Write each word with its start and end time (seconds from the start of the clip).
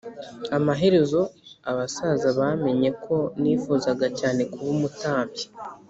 Amaherezo 0.57 1.21
abasaza 1.71 2.27
bamenye 2.39 2.89
ko 3.03 3.15
nifuzaga 3.41 4.07
cyane 4.19 4.41
kuba 4.51 4.69
umutambyi 4.75 5.43